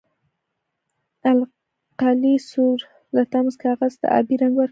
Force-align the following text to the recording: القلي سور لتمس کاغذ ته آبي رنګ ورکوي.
القلي 1.31 2.35
سور 2.51 2.77
لتمس 3.15 3.55
کاغذ 3.63 3.91
ته 4.01 4.05
آبي 4.19 4.35
رنګ 4.41 4.53
ورکوي. 4.53 4.59